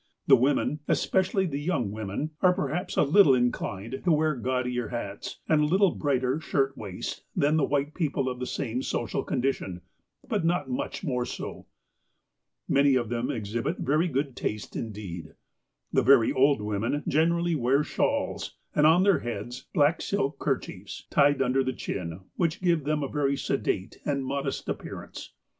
The 0.25 0.35
women, 0.35 0.79
especially 0.87 1.45
the 1.45 1.59
young 1.61 1.91
women, 1.91 2.31
are 2.41 2.53
perhaps 2.53 2.97
a 2.97 3.03
little 3.03 3.35
inclined 3.35 4.01
to 4.03 4.11
wear 4.11 4.33
gaudier 4.35 4.87
hats, 4.87 5.39
and 5.47 5.61
a 5.61 5.65
little 5.65 5.91
brighter 5.91 6.39
shirt 6.39 6.75
waists 6.75 7.21
than 7.35 7.59
white 7.59 7.93
people 7.93 8.27
of 8.27 8.39
the 8.39 8.47
same 8.47 8.81
social 8.81 9.21
condition; 9.23 9.81
but 10.27 10.43
not 10.43 10.67
much 10.71 11.03
more 11.03 11.23
so. 11.23 11.67
Many 12.67 12.95
of 12.95 13.09
them 13.09 13.29
exhibit 13.29 13.77
very 13.77 14.07
good 14.07 14.35
taste, 14.35 14.75
indeed. 14.75 15.35
The 15.93 16.01
very 16.01 16.33
old 16.33 16.63
women 16.63 17.03
generally 17.07 17.53
wear 17.53 17.83
shawls, 17.83 18.57
and 18.73 18.87
on 18.87 19.03
their 19.03 19.19
heads 19.19 19.67
black 19.71 20.01
silk 20.01 20.39
kerchiefs, 20.39 21.05
tied 21.11 21.43
under 21.43 21.63
the 21.63 21.73
chin, 21.73 22.21
which 22.37 22.59
give 22.63 22.85
them 22.85 23.03
a 23.03 23.07
very 23.07 23.37
sedate 23.37 23.99
and 24.03 24.25
modest 24.25 24.67
appearance. 24.67 25.31